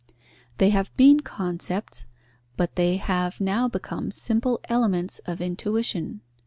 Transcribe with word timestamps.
They 0.57 0.71
have 0.71 0.91
been 0.97 1.19
concepts, 1.19 2.07
but 2.57 2.75
they 2.75 2.95
have 2.97 3.39
now 3.39 3.67
become 3.67 4.09
simple 4.09 4.59
elements 4.67 5.19
of 5.27 5.41
intuition. 5.41 6.21